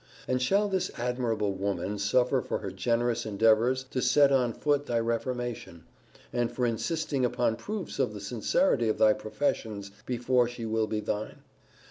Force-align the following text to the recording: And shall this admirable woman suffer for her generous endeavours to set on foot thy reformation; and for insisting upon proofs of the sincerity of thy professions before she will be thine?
And 0.27 0.41
shall 0.41 0.67
this 0.67 0.89
admirable 0.97 1.53
woman 1.53 1.99
suffer 1.99 2.41
for 2.41 2.57
her 2.57 2.71
generous 2.71 3.23
endeavours 3.23 3.83
to 3.91 4.01
set 4.01 4.31
on 4.31 4.51
foot 4.51 4.87
thy 4.87 4.99
reformation; 4.99 5.83
and 6.33 6.51
for 6.51 6.65
insisting 6.65 7.23
upon 7.23 7.55
proofs 7.55 7.99
of 7.99 8.11
the 8.15 8.19
sincerity 8.19 8.89
of 8.89 8.97
thy 8.97 9.13
professions 9.13 9.91
before 10.07 10.47
she 10.47 10.65
will 10.65 10.87
be 10.87 11.01
thine? 11.01 11.43